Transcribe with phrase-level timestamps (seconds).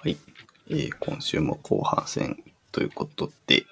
[0.00, 0.16] はい、
[0.70, 2.38] えー今週も後半戦
[2.70, 3.66] ということで、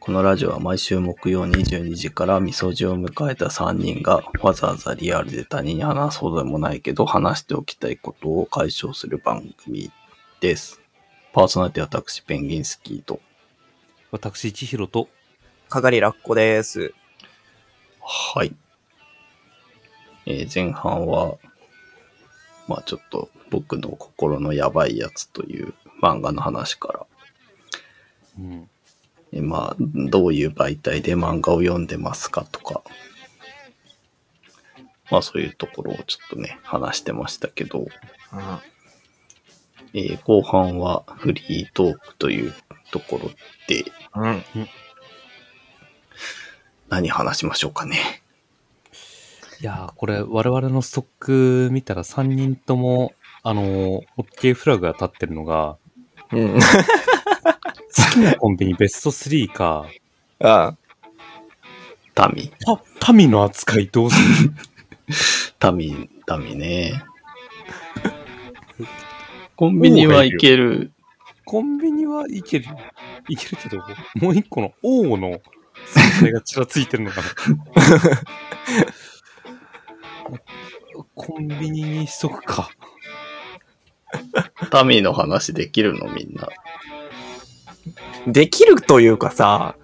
[0.00, 9.92] このラジオは毎週木曜22時からみそじを迎えた3人がわざわざリアルで他人に話そうでもないけど話しておきたいことを解消する番組
[10.40, 10.80] です。
[11.34, 13.20] パーソナリティは私ペンギンスキーと。
[14.12, 15.08] 私、千尋と、
[15.68, 16.94] かがりラッコです。
[18.00, 18.54] はい。
[20.24, 21.36] えー前半は、
[22.68, 27.06] まあちょっと僕の心のやばいやつという漫画の話から、
[28.38, 28.68] うん。
[29.32, 32.82] えーまあどういう媒体で漫画を読んでますかとか、
[35.10, 37.86] まあそういうところをちょっとね、話してましたけど、
[39.94, 42.54] えー後半はフリートークという
[42.90, 43.30] ところ
[43.68, 44.44] でうん。
[46.88, 48.21] 何話しましょうかね。
[49.62, 53.12] いやー、これ、我々のストック見たら3人とも、
[53.44, 55.76] あのー、OK フラグが立ってるのが、
[56.32, 56.54] うん。
[56.54, 56.60] 好
[58.12, 59.86] きなコンビニベスト3か、
[60.42, 60.74] あ
[62.12, 62.52] タミ、
[62.98, 64.52] タ、民の扱いどうする？
[65.60, 67.00] タミ、タミね。
[69.54, 70.90] コンビニは行ける。
[71.44, 72.66] コンビニはいける。
[73.28, 73.78] いけるけど、
[74.16, 75.40] もう一個の王の
[75.86, 77.28] 存在がちらついてるのかな？
[81.14, 82.70] コンビニにしとくか。
[84.70, 86.10] タミの話できるの？
[86.12, 86.48] みんな。
[88.26, 89.76] できるというかさ、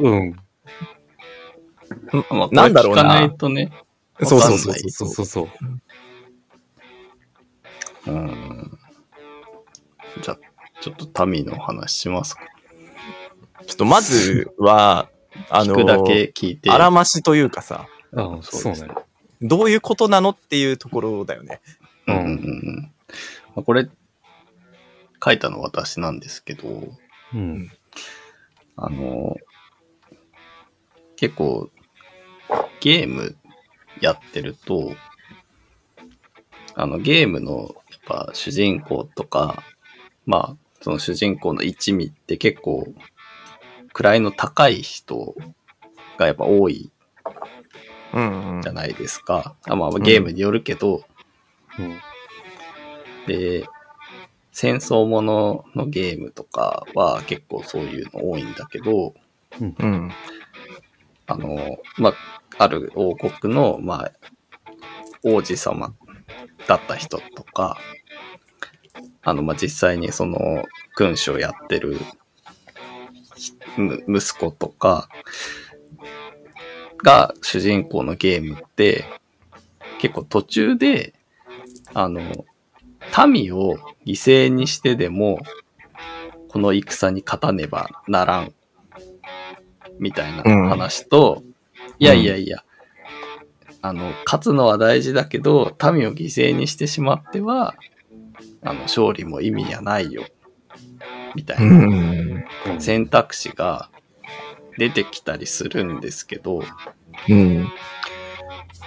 [0.00, 0.36] うん。
[2.30, 3.72] まあ、なんだろうなこれ聞かないとね。
[4.22, 5.48] そうそうそうそうそうそう。
[8.10, 8.78] うん。
[10.22, 10.38] じゃあ、
[10.80, 12.42] ちょっとタミの話しますか。
[13.66, 15.08] ちょっとまずは、
[15.48, 16.70] あの聞くだけ聞いて。
[16.70, 18.94] あらましというかさ、あそですそううね。
[19.44, 21.60] どういうことなのっていうところだよね。
[22.06, 22.92] うんうんうん。
[23.54, 23.88] まあ、これ、
[25.22, 26.94] 書いたの私なんですけど、
[27.34, 27.70] うん。
[28.76, 29.36] あの、
[31.16, 31.70] 結構、
[32.80, 33.36] ゲーム
[34.00, 34.96] やってると、
[36.74, 39.62] あの、ゲームの、やっぱ主人公とか、
[40.24, 42.86] まあ、その主人公の一味って結構、
[43.92, 45.34] 位の高い人
[46.18, 46.90] がやっぱ多い
[48.62, 48.72] じゃ。
[48.72, 49.56] ないですか。
[49.64, 51.02] あまあ、ゲームによるけど、
[51.78, 51.98] うん。
[53.26, 53.66] で、
[54.52, 59.14] 戦争もののゲームとかは結構そういうの多いんだけど、
[59.60, 60.10] うん。
[61.26, 62.14] あの、まあ、
[62.58, 64.12] ある王国の、まあ、
[65.24, 65.94] 王子様
[66.68, 67.78] だった人とか、
[69.22, 70.64] あの、まあ、実際にその、
[70.94, 71.98] 君主をやってる
[73.76, 75.08] む息子とか
[77.04, 79.04] が主人公のゲームって、
[80.00, 81.14] 結構途中で、
[81.92, 82.20] あの、
[83.28, 85.38] 民を犠牲にしてでも、
[86.48, 88.54] この戦に勝たねばならん、
[90.00, 91.42] みたいな話と、
[91.98, 92.64] いやいやいや、
[93.82, 97.74] あの、勝つのは大事だけど、民を犠牲にしてしまっては、
[98.62, 100.24] あの、勝利も意味がないよ、
[101.34, 103.90] みたいな選択肢が
[104.78, 106.62] 出てきたりするんですけど、
[107.28, 107.68] うん。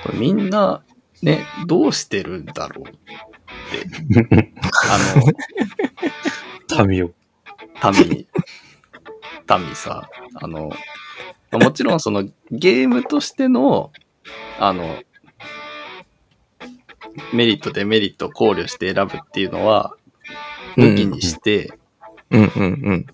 [0.03, 0.83] これみんな、
[1.21, 4.53] ね、どうしてるんだろうって、
[6.77, 7.11] あ民を。
[7.81, 8.27] の、民、
[9.65, 10.71] 民さ、あの、
[11.51, 13.91] もちろんそのゲームとしての、
[14.59, 15.01] あの、
[17.33, 19.95] メリット、デメリットを考慮して選ぶっていうのは、
[20.77, 21.73] 抜きにして、
[22.29, 23.05] うん、うん、うん。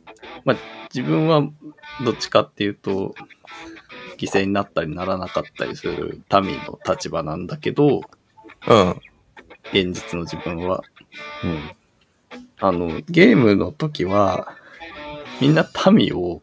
[0.93, 1.47] 自分は
[2.03, 3.15] どっちかっていうと、
[4.17, 8.01] 犠牲になったりならなかったりする民の立場なんだけど、
[8.67, 9.01] うん。
[9.71, 10.83] 現実の自分は。
[11.43, 11.71] うん。
[12.59, 14.55] あの、ゲームの時は、
[15.41, 16.41] みんな民を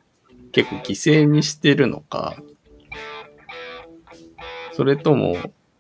[0.53, 2.37] 結構犠牲にしてるのか、
[4.73, 5.37] それとも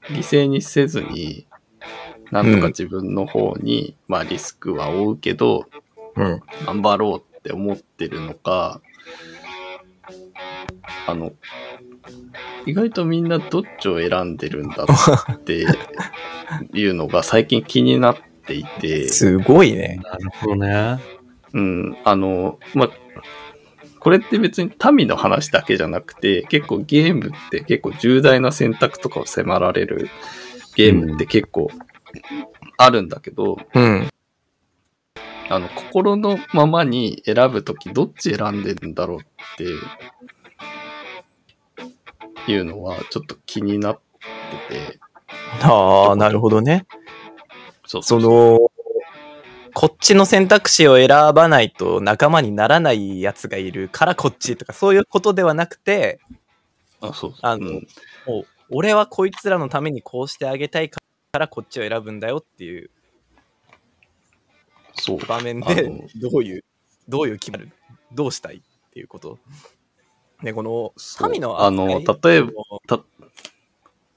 [0.09, 1.47] 犠牲にせずに、
[2.31, 5.67] なんとか自分の方に、まあリスクは負うけど、
[6.17, 6.41] うん。
[6.67, 8.81] 頑張ろうって思ってるのか、
[11.07, 11.33] あの、
[12.67, 14.85] 意外とみんなどっちを選んでるんだ
[15.33, 15.67] って
[16.75, 20.01] いうのが最近気になっていて、すごいね。
[20.03, 20.99] なるほどね。
[21.53, 22.91] うん、あの、まあ、
[23.99, 30.09] これって別に民の話だけじゃなくて、結構ゲームって結構重大な選択とかを迫られる
[30.75, 31.71] ゲームって結構
[32.79, 34.09] あるんだけど、うん。
[35.51, 39.23] あの、心のままに選ぶときどっち選んでるんだろうっ
[39.57, 39.65] て
[42.47, 44.01] いうのはちょっと気になっ
[44.69, 45.01] てて、
[45.63, 46.87] ああ、なるほどね。
[47.87, 48.71] そうその、
[49.75, 56.21] こっちの選択肢を選ばないと仲間にならないやつがいるからこっちとかそういうことではなくて、
[57.01, 57.87] あ、そうあのうん。
[58.69, 61.01] 俺はこいつらのためにこうしてあげたいか
[61.33, 62.91] らこっちを選ぶんだよっていう。
[64.95, 65.19] そう。
[65.19, 66.65] 場面でどういう、
[67.09, 67.73] どういう決まる、
[68.13, 68.61] どうしたいっ
[68.93, 69.39] ていうこと？
[70.43, 72.51] ね、この神のあの例えば
[72.87, 73.01] た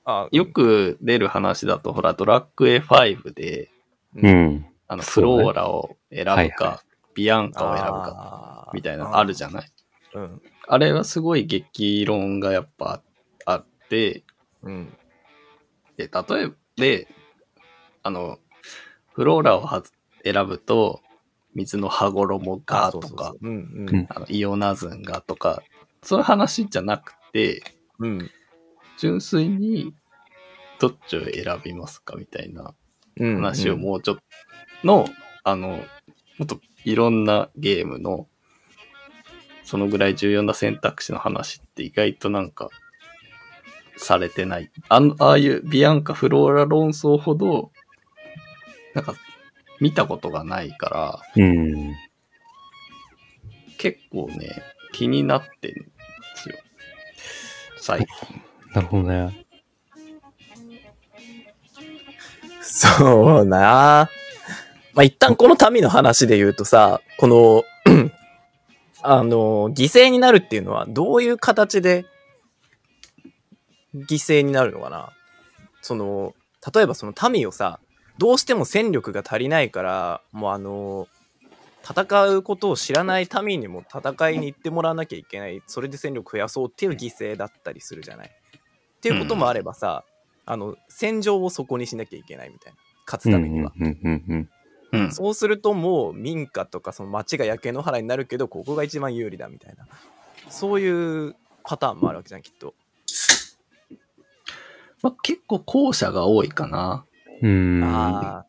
[0.06, 3.70] あよ、く出る話だと、ほら、ドラッグ A5 で、
[4.16, 4.26] うん。
[4.26, 4.66] うん。
[4.88, 6.84] あの、フローラを選ぶか、はいは
[7.16, 9.72] ビアンカを選ぶか、みたいなのあるじゃない？
[10.16, 10.42] うん。
[10.68, 13.02] あれはすごい激論がやっぱ
[13.46, 14.24] あって、
[14.62, 14.98] うん。
[15.96, 17.08] で、例えば、で、
[18.02, 18.40] あの、
[19.14, 19.92] フローラをはず
[20.26, 21.02] 選ぶと、
[21.56, 23.36] 水の羽衣がとか
[24.28, 25.62] イオナズンがとか、
[26.04, 27.64] そういう話じゃなくて、
[28.00, 28.30] うん。
[28.98, 29.94] 純粋に
[30.80, 32.74] どっちを選びますかみたいな
[33.20, 33.36] うん。
[33.36, 34.24] 話をもうちょっと
[34.84, 35.08] の、
[35.44, 35.70] あの、
[36.38, 38.28] もっといろんなゲームの、
[39.64, 42.70] そのぐらい重要な選択肢の話って意外となんか、
[43.96, 44.72] されてない。
[44.90, 47.72] あの、ああいうビアンカ・フローラ論争ほど、
[48.94, 49.16] なんか、
[49.80, 51.96] 見たことがないから、うん。
[53.78, 54.50] 結構ね、
[54.92, 55.92] 気になってん
[56.36, 56.58] ですよ。
[57.78, 58.08] 最近。
[58.74, 59.46] なるほどね。
[62.62, 64.10] そうな
[64.94, 67.64] まあ、一旦この民の話で言うとさ、この、
[69.02, 72.06] あの、犠牲になるっていうのはどういう形で
[73.96, 75.12] 犠牲になるのかな
[75.82, 76.34] その、
[76.74, 77.80] 例えばその民をさ、
[78.18, 81.08] どうしても戦力が足りないから、もうあの、
[81.84, 85.62] 戦うことを知らない民にも戦いに行ってもらわなきゃいけない。
[85.68, 88.28] それで戦力増やそうっていう犠牲だったりするじゃない。
[88.30, 90.06] っていうこともあればさ、
[90.46, 92.78] あの、戦場をそこにしなきゃいけないみたいな。
[93.06, 93.74] 勝つためには。
[93.78, 94.50] うんうんうんうん
[94.94, 95.12] うん。
[95.12, 99.86] そうするともう民家とかその町が焼け野原になるけど、ここが一番有利だみたいな。
[100.50, 102.74] そういうパターンもあるわけじゃん、きっと。
[105.02, 107.06] まあ、結構後者が多いかな。
[107.42, 107.78] うん。
[107.78, 107.84] うん。
[107.84, 108.46] あ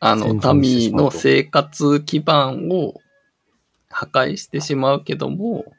[0.00, 3.00] あの、民の生活基盤を
[3.88, 5.72] 破壊してしまうけども、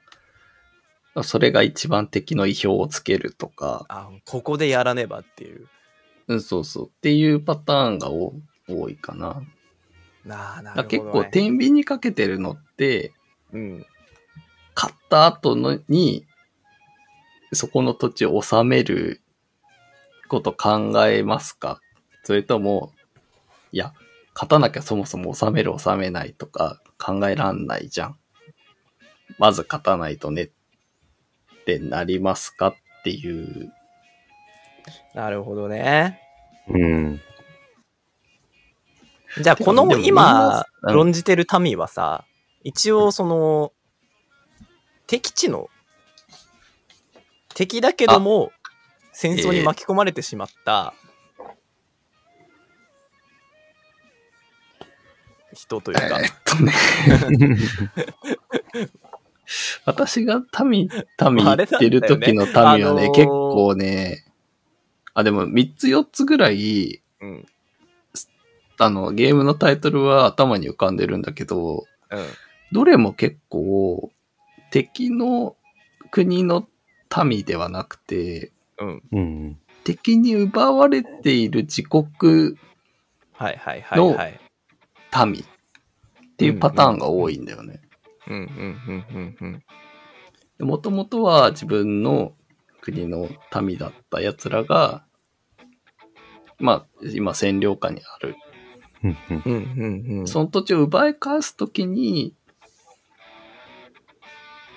[1.23, 5.67] それが一番敵の意表をつけるとか、あ、ここでやらねばっていう。
[6.27, 8.33] うん、そうそう、っていうパターンが多
[8.67, 9.41] 多いかな。
[10.25, 10.87] なあ、なるほど、ね。
[10.89, 13.13] 結構天秤にかけてるのって、
[13.51, 13.85] うん。
[14.75, 16.25] 買った後のに、
[17.51, 19.21] そこの土地を治める
[20.27, 21.81] こと考えますか？
[22.23, 22.93] それとも、
[23.71, 23.93] いや、
[24.39, 28.17] 勝たなきゃそもそも治める治めないとか考えらんないじゃん。
[29.37, 30.49] まず勝たないとねっ
[31.65, 33.73] てなりますかっていう。
[35.13, 36.21] なるほどね。
[36.69, 37.19] うん。
[39.41, 42.23] じゃあ、この今、うん論じてる民はさ、
[42.63, 43.73] 一応その、
[45.05, 45.67] 敵地の、
[47.53, 48.53] 敵だけども、
[49.11, 50.93] 戦争に巻き込まれてしまった、
[55.59, 56.71] 人というか、えっとね。
[59.85, 60.89] 私が民、
[61.31, 64.23] 民言ってる時の民はね、あれなんだよね結構ね、
[65.13, 67.45] あ、でも3つ4つぐらい、うん、
[68.77, 72.25] あの、ゲームのタイトルは頭に浮かんでるんだけど、うん、
[72.71, 74.11] どれも結構、
[74.71, 75.55] 敵の
[76.11, 76.67] 国の
[77.25, 79.03] 民ではなくて、うん。
[79.11, 79.57] うん。
[79.83, 82.55] 敵に奪われている自国
[83.33, 84.39] はいはいはいはい。
[85.25, 87.81] 民っていうパターンが多いんだよね。
[88.27, 88.45] うんうん
[88.87, 89.63] うんうん
[90.59, 90.67] うん。
[90.67, 92.33] もともとは自分の
[92.81, 93.29] 国の
[93.61, 95.05] 民だった奴らが、
[96.59, 98.35] まあ、今占領下にある。
[100.25, 102.33] その土地を奪い返すときに、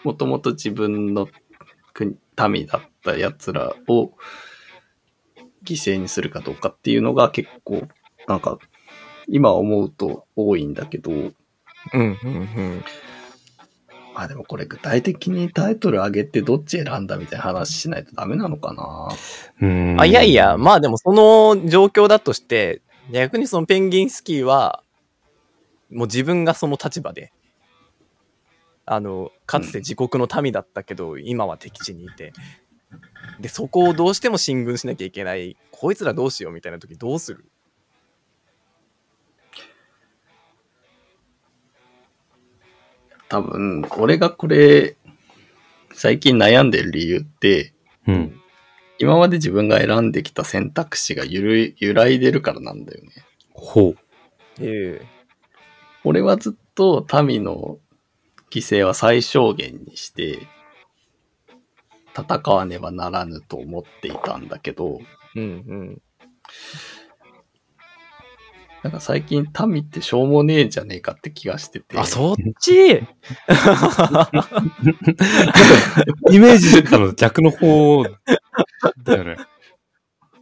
[0.04, 1.28] もともと自分の
[1.92, 2.16] 国、
[2.50, 4.12] 民だった奴らを
[5.64, 7.88] 犠牲にするかどうかっていうのが結構、
[8.26, 8.58] なんか、
[9.32, 11.32] 今思うと多いんだけど、うん
[11.94, 12.84] うんうん。
[14.14, 19.08] まあでもこれ具体的にタイトル上げてどっち選んだみたいな話しないとダメなのかな
[19.62, 19.96] うん。
[19.98, 24.82] あ、いやいや、まあでもその状況だとして、逆にそのペンギンスキーは、
[25.90, 27.32] もう自分がその立場で、
[28.84, 32.34] あの、かつて自国の民だったけど、今は敵地にいて、
[33.40, 37.46] で、そこをどうしても進軍しなきゃいけない、こいつらどうしようみたいな時どうする
[43.32, 44.94] 多分、俺がこれ、
[45.94, 47.72] 最近悩んでる理由って、
[48.06, 48.38] うん。
[48.98, 53.10] 今まで自分が選んできた選択肢がゆるい揺らいでるからなんだよね。
[53.54, 53.96] ほう。
[54.60, 55.06] ええ
[56.04, 57.78] 俺はずっと民の
[58.50, 60.46] 犠牲は最小限にして、
[62.14, 65.00] 戦わねばならぬと思っていたんだけど、
[65.36, 66.02] うんうん。
[68.82, 71.96] なんか最近民ってしょうもねえんじゃねえかって気がしてて。
[71.98, 72.72] あ、そっち？
[76.30, 78.02] イメージしてたのと逆の方
[79.04, 79.36] だよね。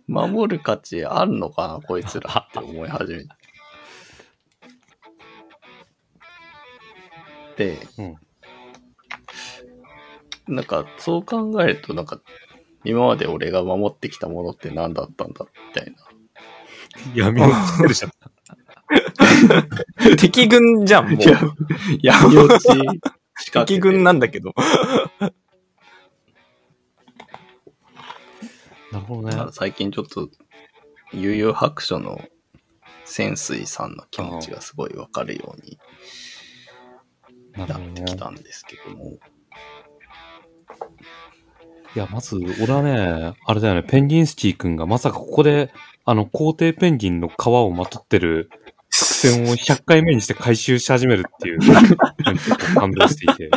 [0.06, 3.28] 守る価値あるのかな、こいつらって思い始めて。
[7.56, 8.16] で、うん
[10.48, 12.20] なんかそう考えると、なんか
[12.84, 15.98] 今まで俺が守ってきたものって何だったんだみたいな。
[17.14, 18.10] 闇落ちてるじゃん。
[20.16, 21.20] 敵軍じゃん、もう。
[22.02, 22.68] 闇落ち
[23.40, 24.52] 仕掛けて敵軍なんだけど。
[28.92, 30.28] なるほどね最近ちょっと、
[31.12, 32.20] 悠々白書の
[33.04, 35.78] 潜水さんの気持ちがすごいわかるように
[37.52, 39.18] なってきたんですけども。
[41.96, 45.72] いや、まず、俺はね、あれだよね、ペンギンスキー君がまさかここで、
[46.04, 48.69] あの、皇帝ペンギンの皮をまとってる作
[49.04, 51.58] 戦を100回目にして回収し始めるっていう、
[52.74, 53.50] 感動していて、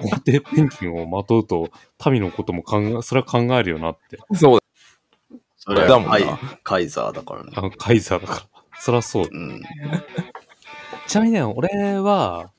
[0.00, 1.70] 皇帝ペンギンをまとうと、
[2.10, 4.18] 民のことも考え、それは考えるよなって。
[4.34, 4.60] そう
[5.56, 7.52] それだもんなはカイカイザーだからね。
[7.54, 8.62] あの、カイザーだから。
[8.80, 9.28] そりゃそう。
[9.30, 9.62] うん。
[11.06, 12.50] ちなみにね、俺は、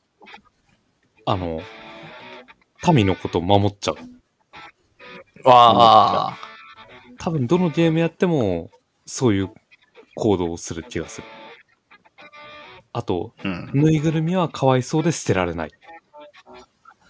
[1.26, 1.62] あの、
[2.94, 3.96] 民のことを守っちゃう。
[5.48, 6.38] わあ。
[7.18, 8.70] 多分どのゲームやっても、
[9.06, 9.50] そういう
[10.16, 11.28] 行動をする気がする。
[12.94, 13.72] あと、うん。
[13.74, 15.72] ぬいぐるみはかわいそうで捨てられない。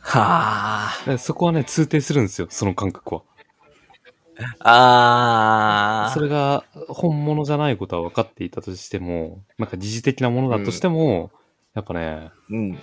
[0.02, 3.22] はでそこはね、通底するんですよ、その感覚は。
[4.60, 4.70] あ。
[4.70, 6.12] ああ。
[6.14, 11.32] それが本物じゃないことは分かっていたとしても、なんか疑似的なものだとしても、
[11.74, 12.80] やっぱね、うん。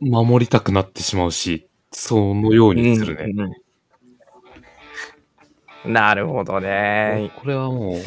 [0.00, 3.24] 守りたくなってしまうし、そのようにするね。
[3.24, 3.52] うんうん
[5.86, 7.30] なるほどね。
[7.36, 8.00] これはもう、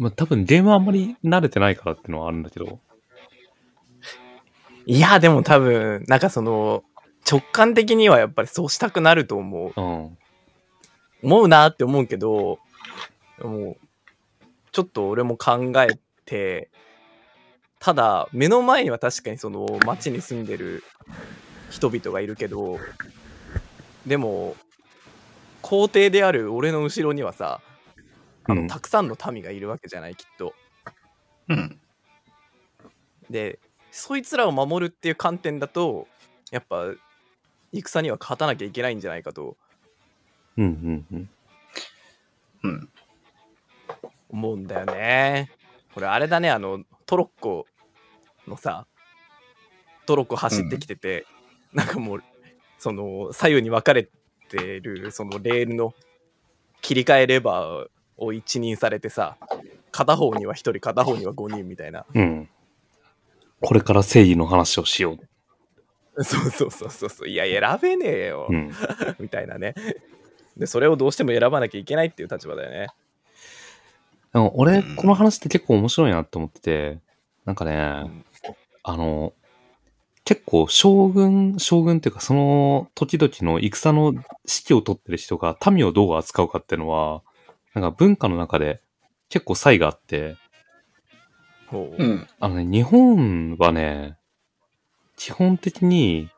[0.00, 2.80] まあ、多分ゲームはあんまり慣れてないからっていうのはあるんだけど、
[4.86, 6.82] いや、でも多分、なんかその、
[7.30, 9.78] 直感的にはやっぱりそうしたくなると思う。
[9.78, 10.18] うん。
[11.22, 12.58] 思うなって思うけど、
[13.42, 13.76] もう、
[14.72, 16.70] ちょっと俺も考えて、
[17.78, 20.82] ただ、目の前には確かにその町に住んでる
[21.68, 22.78] 人々がいるけど、
[24.06, 24.56] でも、
[25.60, 27.60] 皇帝である俺の後ろにはさ、
[28.50, 30.54] あの、うんたくさんの民がいるわけじゃない、きっと。
[31.48, 31.80] うん。
[33.28, 33.58] で、
[33.90, 36.08] そいつらを守るっていう観点だと、
[36.50, 36.86] やっぱ、
[37.72, 39.56] 戦には勝たなきゃいけないんじゃないかと
[40.56, 41.30] うんうんうん。
[42.64, 42.88] うん。
[44.30, 45.50] 思うんだよね。
[45.94, 47.66] これあれだね、あの、トロッコ
[48.46, 48.86] のさ、
[50.06, 51.26] トロッコ走ってきてて、
[51.72, 52.22] なんかもう、
[52.78, 54.08] その、左右に分かれ
[54.48, 55.94] てる、そのレールの
[56.80, 57.88] 切り替えレバー
[58.20, 59.36] を一任されてさ、
[59.90, 62.06] 片方には1人、片方には5人みたいな。
[62.14, 62.48] うん。
[63.60, 65.18] これから正義の話をしよ
[66.16, 68.52] そうそうそうそうそう、いや、選べねえよ、う。
[68.52, 68.70] うん。
[69.18, 69.74] みたいなね。
[70.56, 72.88] で、それをどうしても選ばなきゃいけないっていう立場だよね。
[74.32, 76.98] でも俺、この話って結構面白いなって思ってて、
[77.44, 78.24] なんかね、ん
[78.82, 79.32] あの、
[80.24, 87.22] 結構将軍、将軍っていうかその時々の戦の指揮を取ってる人が民をどう扱うかっていうのは、
[87.74, 88.80] なんか文化の中で
[89.28, 90.36] 結構差異があって、
[91.66, 92.26] ほううん。
[92.40, 94.16] あのね、日本はね、
[95.16, 96.28] 基本的に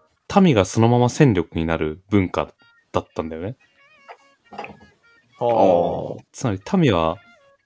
[0.40, 2.52] 民がそのまま戦力になる文化
[2.92, 3.56] だったんだよね。
[5.38, 7.16] はあつまり民は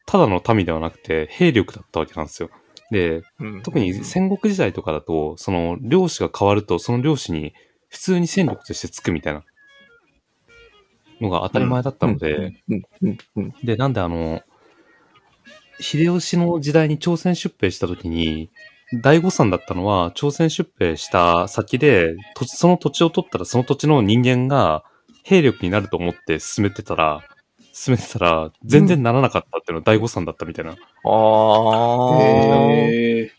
[0.06, 2.50] ただの民ではなくて兵力だったわけなんですよ。
[2.90, 7.52] で、うん特に戦国時代とかだと、その領主が変わると、その領主に
[7.88, 9.44] 普通に戦力としてつくみたいな
[11.20, 14.42] のが当たり前だったので、うんうんうんで、なんであの、
[15.80, 18.50] 秀吉の時代に朝鮮出兵した時に、
[19.02, 24.84] 大誤算だったのは、朝鮮出兵した先で、その土地を取ったらその土地の人間が
[25.24, 27.22] 兵力になると思って進めてたら、
[27.72, 30.72] 進めてたら、全然ならなかったっていうのは大誤算だったみたいな。
[30.72, 32.22] ああ。
[32.22, 33.32] へえ。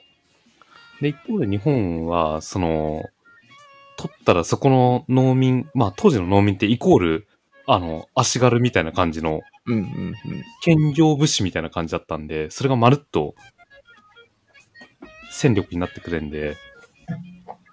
[1.02, 3.06] で、一方で日本は、その、
[3.98, 7.27] 取ったらそこの農民、まあ当時の農民ってイコール、
[7.68, 10.16] あの、足軽みたいな感じの、うんうんうん。
[10.62, 13.36] 兼業武士みたいな感じだったんで、それがまるっと、
[15.32, 16.56] 戦力になってくれんで、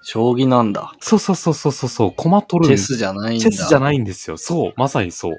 [0.02, 0.92] 将棋なんだ。
[1.00, 2.76] そうそうそうそうそうそう、駒取る。
[2.76, 3.42] チェスじゃないんだ。
[3.42, 4.36] チェスじゃないんですよ。
[4.36, 5.38] そう、まさにそう。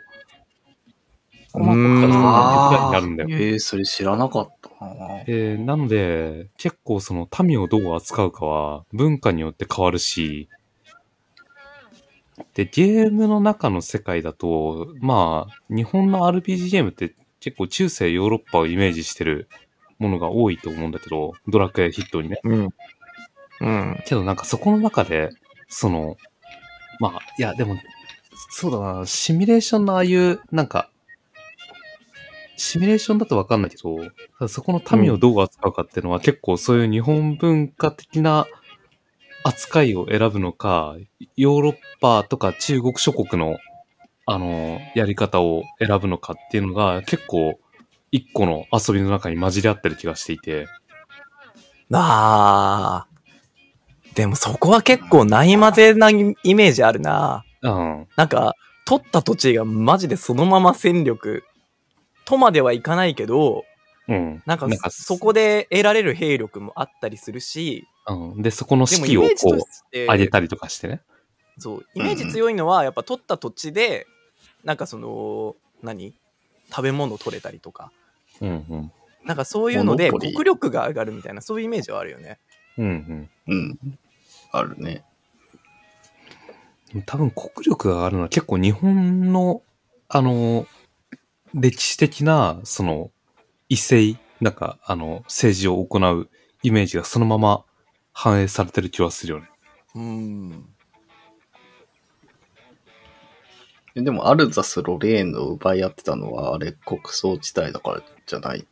[1.52, 3.30] 駒取ったらうーん手伝いになるんだよ。
[3.32, 4.70] ええそれ知らなかった
[5.28, 10.50] えーなので、結構その民をどう扱うかは文化によって変わるし、
[12.54, 19.48] で、ゲームの中の世界だと、まあ、日本の RPG ゲームって結構中世ヨーロッパをイメージしてる
[20.00, 22.40] ものが多いと思うんだけど、ドラクエヒットにね。
[22.44, 22.70] うん。
[23.62, 24.04] うん。
[24.06, 25.30] けどなんかそこの中で、
[25.68, 26.18] その、
[27.00, 27.78] まあ、いや、でも、
[28.50, 30.90] そうだな、シミュレーションのああいう、なんか、
[32.58, 38.48] シミュレーションだとわかんないけど、そこの民をどう扱うかっていうのは、結構そういう日本文化的な
[39.46, 40.96] 扱いを選ぶのか、
[41.38, 43.60] ヨーロッパとか中国諸国の、
[44.26, 47.60] あの、やり方を選ぶのかっていうのが、結構、
[48.12, 50.66] 一個の遊びの中に混じり合ってる気がしていて、
[51.94, 54.16] あー。
[54.16, 56.16] でもそこは結構ない混ぜなイ
[56.56, 57.46] メージあるな。
[57.62, 58.08] うん。
[58.16, 61.44] なんか、取った土地がマジでそのまま戦力
[62.24, 63.64] とまではいかないけど、
[64.08, 64.42] うん。
[64.48, 68.42] なんかなんかそこで得られる兵力もあったりするし、うん。
[68.42, 71.02] で、そこのでも士気をこう、上げたりとかしてね。
[71.58, 74.08] そう、イメージ強いのはやっぱ取った土地で、
[74.64, 76.14] なんかその、何？
[76.72, 77.92] 食べ物取れたりとか、
[78.42, 78.92] うんうん。
[79.24, 82.40] なんかそういうので国力が上がるみたいな、そういうイメージはあるよね。
[82.80, 83.80] うんうん。
[84.52, 85.04] あるね。
[86.96, 87.02] うん。
[87.04, 89.62] 多分国力が上がるのは結構日本の、
[90.10, 90.66] あの、
[91.54, 93.12] 歴史的な、その、
[93.70, 96.30] 異性、なんか、あの、政治を行う
[96.64, 97.64] イメージがそのまま
[98.18, 99.50] 反映されてる気はするよね。
[99.96, 100.70] うん。
[103.94, 108.66] でも、アルザス・ロレーヌを奪い合ってたのは、あれ、国葬地帯だからじゃない？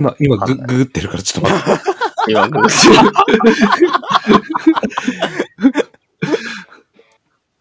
[0.00, 1.82] まあ、今ググってるからちょっと待って。
[2.32, 2.88] 今ググって
[5.70, 5.78] る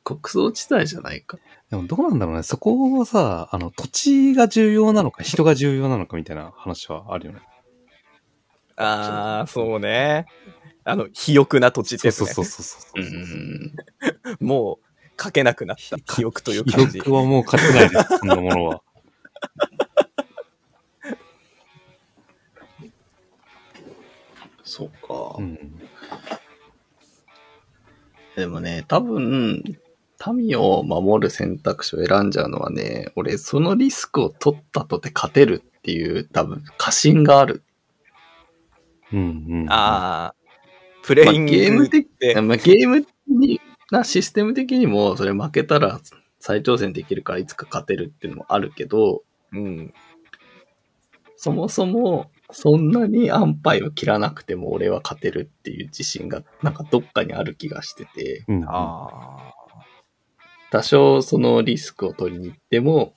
[0.04, 1.38] 国葬地帯じゃないか。
[1.70, 2.44] でもどうなんだろうね。
[2.44, 7.42] そこはさ、あの、土地が重要なのか、人が重要なのかみたいな話はあるよね。
[8.78, 10.28] ああ、そうね。
[10.86, 12.12] あの、肥沃な土地ってね。
[12.12, 13.02] そうそうそうそう。
[13.02, 13.74] うん。
[14.40, 15.98] もう、書けなくなった。
[15.98, 17.00] 肥沃という記感じ。
[17.02, 18.82] 憶はもう勝てないです、そんなものは。
[24.64, 25.36] そうか。
[25.38, 25.58] うん。
[28.38, 29.64] でもね、多分、
[30.34, 37.64] 民を守る選択肢を選んじゃうのはね、俺、そのリスクを取ったとて勝てるっていう、多分、過信がある。
[39.14, 39.66] うんうん。
[39.70, 40.36] ああ、
[41.04, 46.00] プレまあ、イングゲーム的で、まあ、ゲームになシステム的にも、それ負けたら
[46.40, 49.94] 再挑戦できるからいつか勝てるっていうのもあるけど、うん。
[51.36, 58.66] そもそも、そんなに安牌を切らなくても俺は勝てるっていう自信が、なんかどっかにある気がしてて、うん。
[58.68, 59.54] あ
[60.72, 63.14] 多少そのリスクを取りに行っても、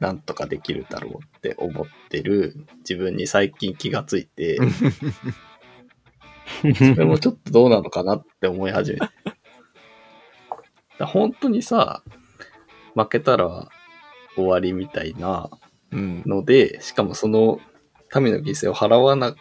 [0.00, 4.58] なんとかできるだろうって思ってる自分に最近気がついて、
[6.74, 9.06] それもちょっとどうなのかなって思い始めて。
[10.98, 12.02] だ本当にさ、
[12.94, 13.68] 負けたら
[14.34, 15.58] 終わりみたいなあ。
[15.92, 16.22] うん。
[16.26, 17.60] ので、しかもその
[18.14, 19.34] 民の犠牲を払わな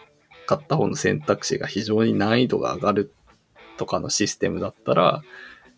[0.46, 3.14] かった方の選択肢が非常に難易度が上がる
[3.78, 5.24] とかのシステムだったら、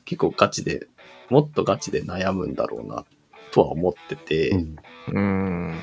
[0.06, 0.88] 結構ガチで、
[1.30, 3.06] もっとガチで悩むんだろうな、
[3.52, 4.76] とは思ってて、うん
[5.10, 5.80] うん。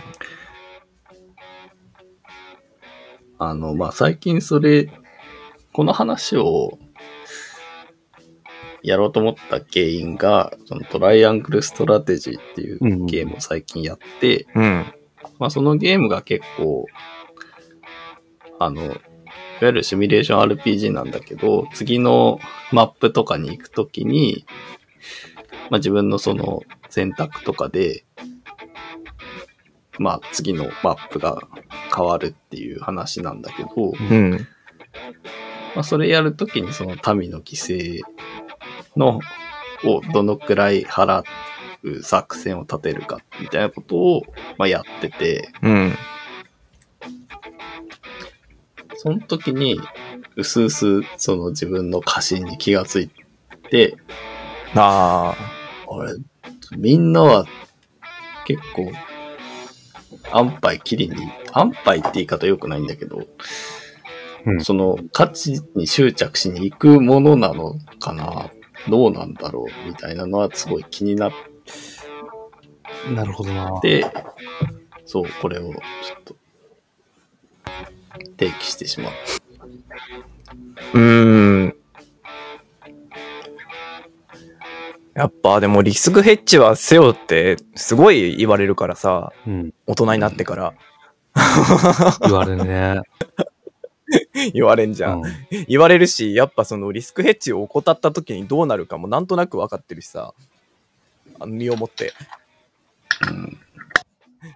[3.38, 4.90] あの、まあ、最近それ、
[5.72, 6.78] この話を、
[8.83, 14.87] やろうと思った原因が、そのトライアングルストラテジーっていううんゲームを最近やって、うん。
[15.38, 16.87] まあ、そのゲームが結構、
[18.59, 18.96] あの、
[19.61, 22.40] いわゆるシミュレーション RPG なんだけど、次の
[22.73, 24.46] マップとかに行くときに、
[25.68, 28.05] まあ、自分のその選択とかで、
[29.99, 31.42] まあ、次のマップが
[31.94, 34.49] 変わるっていう話なんだけど、うん。
[35.75, 38.01] まあ、それやるときにその民の犠牲
[38.96, 39.20] の、
[39.85, 41.23] をどのくらい払
[41.83, 44.23] う作戦を立てるかみたいなことを、
[44.57, 45.92] まあ、やってて、うん。
[49.02, 49.80] その時に、
[50.36, 53.10] うすうす、その自分の過信に気がつい
[53.70, 53.96] て、
[54.74, 55.34] あ
[55.88, 56.12] あれ、
[56.76, 57.46] みんなは
[58.46, 58.92] 結構、
[60.30, 61.16] 安牌切りに、
[61.54, 63.26] 安牌って言い方良くないんだけど、
[64.44, 68.50] うんその価値に執着しに行くものなのかな
[68.88, 71.32] どうなんだろうみたいなのはすごい気になっ
[73.14, 73.80] なるほどな。
[73.80, 74.04] て、
[75.06, 75.78] そう、これをちょ
[76.20, 76.36] っと、
[78.40, 79.12] 提起してしまう。
[79.12, 79.14] あ。
[80.94, 81.76] うん。
[81.76, 82.90] い
[85.14, 89.74] やっぱでもリスクヘッジはせよってすごい言われるからさ、うん。
[89.87, 90.74] 大人になってから
[92.22, 93.03] 言われるね。
[94.55, 95.18] 言われんじゃん。
[95.20, 95.33] うん。
[95.68, 100.33] 言われるし、やっぱそのリスクヘッジを怠った時にどうなるかもなんとなく分かってるしさ、
[101.38, 102.14] あの身をもって。
[103.29, 103.59] うん。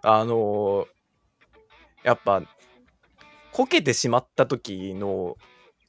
[0.03, 0.95] あのー
[2.05, 2.43] やっぱ、
[3.55, 5.37] こけてしまった時の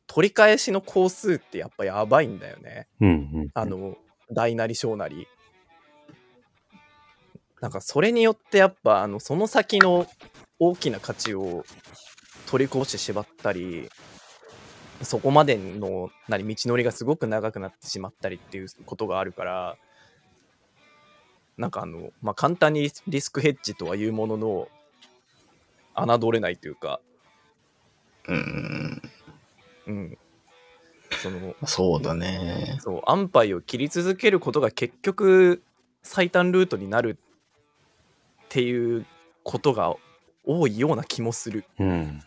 [0.05, 2.87] 取り返しの工数ってやっぱやばいんだよね。
[3.01, 3.11] うんう
[3.45, 3.49] ん。
[3.55, 3.97] あの、
[4.31, 5.27] 大なり小なり。
[7.61, 10.05] なんかそれによってやっぱあのその先の
[10.59, 11.65] 大きな価値を
[12.45, 13.89] 取り越してしまったり
[15.01, 19.77] そこまでの何道のりがすごく長くなってしまったりっていうことがあるから
[21.57, 24.67] なんかあのまあ簡単にリスクヘッジとはいうものの
[25.95, 26.99] 侮れないというか
[28.27, 29.01] うん。
[29.87, 30.17] うん
[31.21, 32.77] そのそうだね。
[32.81, 35.63] そう安牌を切り続けることが結局
[36.03, 39.05] 最短ルートになるっていう
[39.43, 39.95] ことが
[40.45, 41.65] 多いような気もする。
[41.79, 42.21] うん。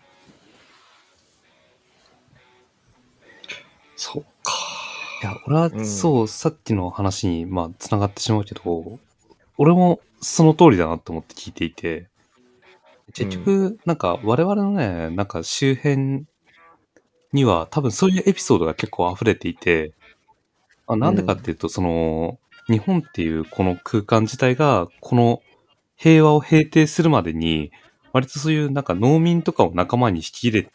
[3.96, 4.52] そうか。
[5.22, 8.98] いや、俺は、うんそう、さっきの話に、まあ、繋がってしまうけど、
[9.56, 12.08] 俺もその通りだなと思って聞いていて、
[13.14, 16.24] 結局、なんか、我々のね、なんか周辺
[17.32, 19.92] には、多分そういうエピソードが結構溢れていて、
[20.86, 25.42] あなんでかっていうと、その、日本っていうこの空間自体が、この
[25.96, 27.72] 平和を平定するまでに、
[28.12, 30.70] 割とそういうなんか農民とかを仲間に引き入れ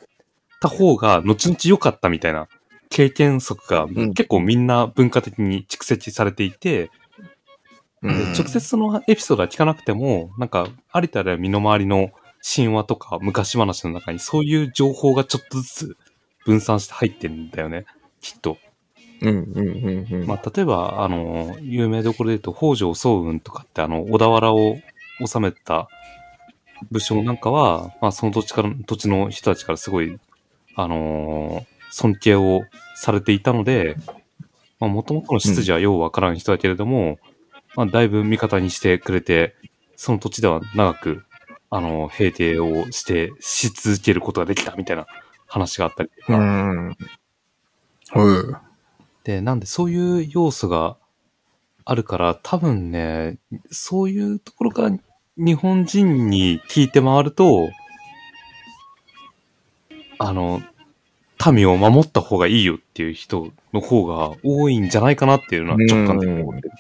[0.59, 2.47] た方が、後々良かったみたいな
[2.89, 4.13] 経験則がん。
[4.13, 6.89] 結構みんな文化的に蓄積されていて、
[8.01, 12.11] うで直接そのエピソードは聞かなくても、なんか、ありとあらゆる身の回りの
[12.43, 15.97] 神話とか昔話の中にそういう情報がちょっとずつ
[16.45, 17.86] 分散して入ってるんだよね。
[18.21, 18.58] きっと。
[19.21, 20.27] うんうんうんうん。
[20.27, 24.77] まあ、例えば、あの、有名どころで言うと、北条早雲とかって、あの、小田原を
[25.25, 25.88] 治めた
[26.91, 30.17] 武将なんかは、まあ、その土地から、土地の人たちからすごい、
[30.75, 32.62] あのー尊敬を
[32.95, 33.97] されていたので、
[34.79, 37.19] まあ、もともとの出自はようわからん人だけれども、
[37.75, 39.56] まあ、だいぶ味方にしてくれて、
[39.95, 41.23] その土地では長く、
[41.75, 45.07] あの、平定をして、し続けることができたみたいな
[45.47, 46.97] 話があったりとか、うん。
[48.13, 48.57] うん。
[49.23, 50.97] で、なんでそういう要素が
[51.83, 53.39] あるから、多分ね、
[53.71, 54.91] そういうところから
[55.36, 57.71] 日本人に聞いて回ると、
[60.19, 60.62] あの、
[61.51, 66.71] 民を守った方がいいよっていう人の方が多いんじゃないかなっていうのは直感的に思ってる。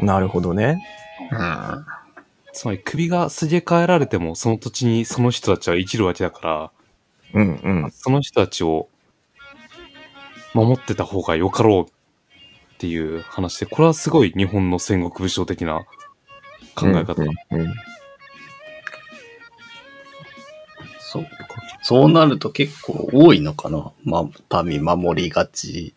[0.00, 0.82] なるほどね。
[1.30, 1.86] うん。
[2.60, 6.70] つまり首がすげ替えられてもその土地にその人たちは生きるわけだから、
[7.32, 7.90] うんうん。
[7.90, 8.90] その人たちを
[10.52, 15.86] 守ってた方がよかろうっていう話で、これはすごい日本の戦国武将的な
[16.74, 17.22] 考え方。
[17.22, 17.74] うんうん
[20.98, 21.30] そうか。
[21.80, 23.90] そうなると結構多いのかな。
[24.04, 25.94] まあ、民守りがち。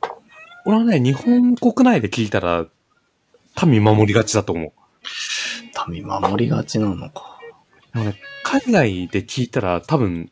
[0.66, 2.68] 俺はね、日本国内で聞いたら、
[3.68, 4.72] 民守りがちだと思う。
[5.88, 7.40] 民守りがちなのか。
[7.94, 10.32] でもね、海外で聞いたら多分、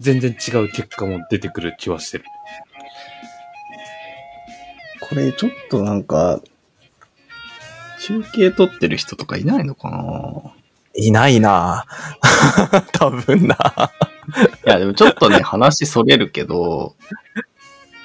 [0.00, 2.24] 全然違う結果も出てくる気はしてる。
[5.00, 6.40] これちょっとなんか、
[8.00, 10.52] 中継撮ってる人とかいないのかな？
[10.96, 11.86] いないな
[12.92, 13.56] 多分な。
[14.66, 16.96] いや、でもちょっとね、話それるけど、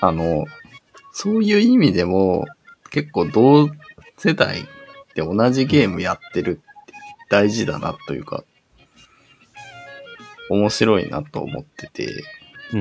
[0.02, 0.46] あの、
[1.12, 2.46] そういう意味でも、
[2.90, 3.70] 結構同
[4.18, 4.68] 世代
[5.16, 6.94] で同じゲームやってるって
[7.30, 8.44] 大事だなというか、
[10.50, 12.24] 面白いなと思ってて、
[12.74, 12.80] うん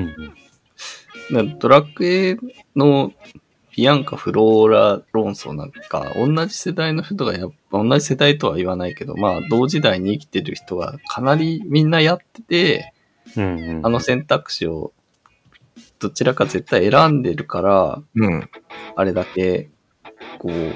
[1.31, 1.47] うん。
[1.47, 2.37] だドラクエ
[2.75, 3.13] の
[3.75, 12.93] ビアンカ、フローラ論争なんか、同じ世代の人がやっぱ、同じ世代とは言わないけど、まあ、同時代に生きてる人がかなりみんなやってて、
[13.37, 13.85] うんうん。
[13.85, 14.91] あの選択肢を
[15.99, 18.49] どちらか絶対選んでるから、うん。
[18.95, 19.69] あれだけ、
[20.39, 20.73] こう、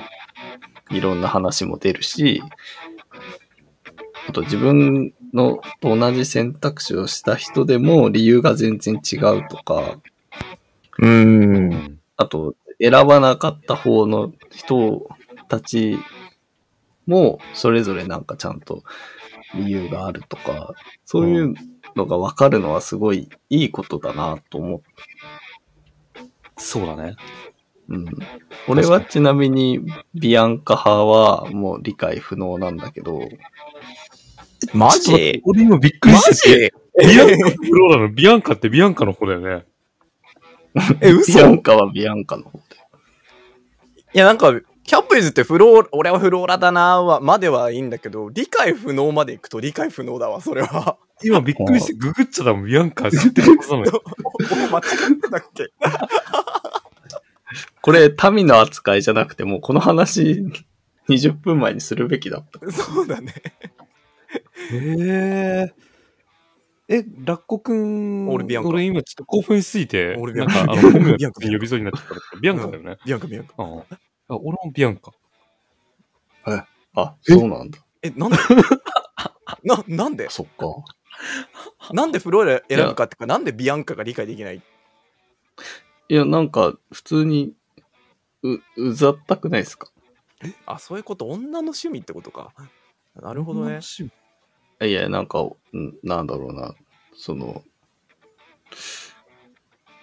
[0.94, 2.42] いろんな話も出るし、
[4.28, 9.98] あと自分のと同じ選択肢をした人でも理由が全然違うとか、
[11.00, 11.06] う。
[11.06, 12.00] うんん。
[12.16, 15.10] あと選ばなかった方の人
[15.50, 15.98] たち
[17.06, 18.84] もそれぞれなんかちゃんと
[19.56, 20.74] 理由があるとか、
[21.06, 21.54] そういう
[21.96, 24.86] のがわかるのはすごいいいことだなと思って
[26.58, 27.16] そうだね。
[27.90, 28.06] うん。
[28.68, 29.80] 俺はちなみに
[30.16, 33.22] ビアンカ派はもう理解不能なんだけど、
[34.74, 35.42] マジ？
[35.44, 36.74] 俺今びっくりマしてて。
[37.02, 37.16] ジ？
[37.16, 39.66] ビアンカ、フローラのビアンカってビアンカの方だよね。
[41.02, 41.34] え、嘘？
[41.34, 42.64] ビアンカはビアンカの方で。
[44.16, 44.54] いや、なんか、
[44.86, 50.98] キャップイズってフロー、俺はフローラだなは、まではいいんだけど、理解不能まで行くと理解不能だわ、それは。
[51.24, 54.04] 今びっくりしてググっちゃったもん、ビアンカ知ってるはずなのよ。
[54.52, 54.84] 俺間違っ
[55.22, 55.72] てたっけ？
[57.84, 60.42] これ、民の扱いじゃなくて、もうこの話、
[61.10, 62.72] 20分前にするべきだった。
[62.72, 63.34] そうだね。
[64.72, 65.74] へえ。
[66.88, 68.30] え、ラッコくん。
[68.30, 70.82] 俺ビアンカ俺今ちょっと興奮しすぎて、俺ビアンカなんか、あの、
[71.14, 72.40] ンカ呼びそうになっちゃったから。
[72.40, 72.98] ビアンカだよね。
[73.06, 73.54] ビアンカビアンカ。
[73.58, 73.66] あ
[74.30, 75.12] 俺もビアンカ。
[76.96, 77.80] あ、そうなんだ。
[78.02, 78.38] え、なんで？
[79.66, 80.30] な、なんで？
[80.30, 80.68] そっか。
[81.92, 84.62] なんでフローラ選ぶかっていうか、なんでビアンカが理解できない？
[86.10, 87.54] いや、なんか、普通に、
[88.44, 89.90] う、うざったくないですか？
[90.66, 92.54] あ、そういうこと、女の趣味ってことか。
[93.16, 93.80] なるほどね。
[94.82, 95.56] いや、なんか、ん
[96.04, 96.76] なんだろうな、
[97.16, 97.64] その、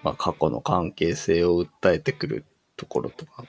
[0.03, 2.45] まあ、過去の関係性を訴えてくる
[2.77, 3.45] ところとか。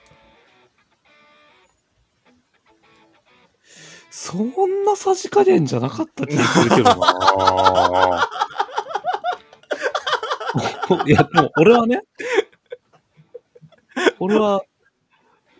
[4.10, 8.28] そんなさじ加減じゃなかった気がするけどな
[11.06, 12.02] いや、でも俺はね、
[14.18, 14.62] 俺は、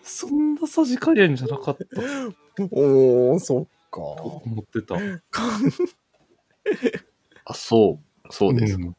[0.02, 2.02] そんなさじ加減じゃなかったと
[2.70, 4.00] おー、そっか。
[4.00, 4.96] 思ってた。
[7.44, 8.84] あ、そう、そうですか。
[8.84, 8.96] ん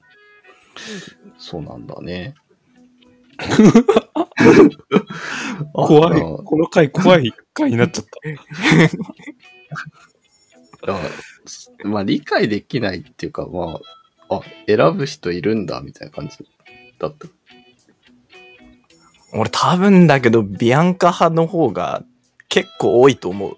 [1.38, 2.34] そうなんだね。
[5.74, 6.22] 怖い。
[6.22, 8.06] あこの回怖い回になっちゃっ
[10.86, 10.94] た。
[10.94, 11.00] あ
[11.86, 13.80] まあ、理解できないっていうか、ま
[14.30, 16.38] あ、あ、選ぶ人いるんだ、みたいな感じ
[17.00, 17.28] だった。
[19.36, 22.04] 俺多分だけど、ビアンカ派の方が
[22.50, 23.58] 結構多いと思う。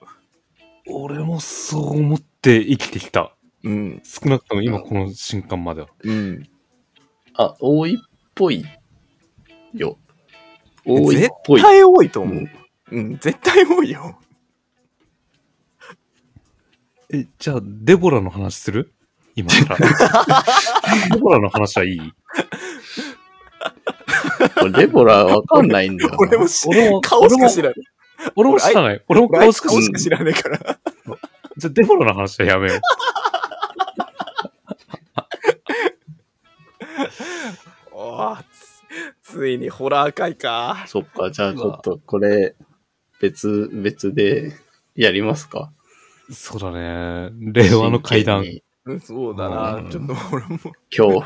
[0.88, 3.36] 俺もそう思って生きてきた。
[3.64, 4.02] うん。
[4.04, 5.88] 少なくとも今この瞬間までは。
[6.04, 6.48] うん。
[7.34, 7.98] あ、多いっ
[8.34, 8.66] ぽい
[9.74, 9.98] よ。
[10.86, 11.62] 多いっ絶ぽい。
[11.62, 12.36] 対多いと思う。
[12.36, 12.50] うん
[12.92, 14.20] うん、絶対多いよ。
[17.12, 18.94] え、じゃあ、デボラの話する？
[19.36, 20.44] 今から。
[21.12, 22.00] デボラの話はいい？
[24.72, 26.18] デボラわかんないんだよな。
[26.20, 27.78] 俺も知俺も、顔しか知らない。
[28.36, 29.04] 俺も知らない。
[29.08, 29.94] 俺も顔しか知らない。
[29.94, 30.80] か知らないから。
[31.58, 32.82] じゃあ、デボラの話はやめよう。
[37.92, 38.44] おー
[39.22, 40.86] つついにホラー会か。
[40.88, 42.56] そっか、じゃあちょっとこれ、
[43.20, 44.54] 別、別で
[44.96, 45.72] やりますか
[46.32, 47.30] そうだね。
[47.40, 48.46] 令和の階段。
[49.04, 49.76] そうだな。
[49.78, 50.60] うんちょっと俺も、
[50.92, 51.24] 恐怖、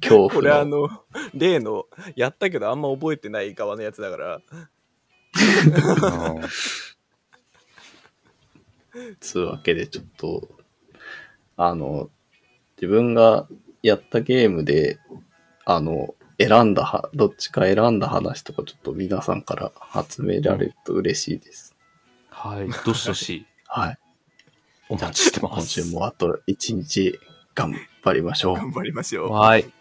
[0.00, 0.64] 恐これあ。
[0.64, 0.88] の、
[1.32, 4.36] 例の、やったけどあんま覚えてない側のやつだから。
[4.36, 4.40] う
[6.38, 6.42] ん
[9.20, 10.48] つうわけでちょっと、
[11.56, 12.10] あの、
[12.76, 13.48] 自分が
[13.82, 14.98] やったゲームで、
[15.64, 19.72] あの、選んだは、どっちか選んだ話とかちょっと皆さんから
[20.08, 21.74] 集められると嬉しいです。
[22.28, 22.68] はい。
[22.84, 23.98] どしどし、はい。
[24.92, 25.68] お待ちしてま今す。
[25.68, 27.18] 週もあと1日
[27.54, 27.74] 頑
[28.04, 28.56] 張りましょう。
[28.56, 29.32] 頑張りましょう。
[29.32, 29.72] はい。